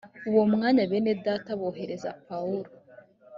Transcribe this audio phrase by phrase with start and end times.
[0.29, 2.69] uwo mwanya bene data bohereza pawulo